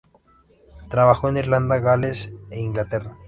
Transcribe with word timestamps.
Trabajó 0.89 1.29
en 1.29 1.37
Irlanda, 1.37 1.77
Gales 1.77 2.33
e 2.49 2.59
Inglaterra. 2.59 3.19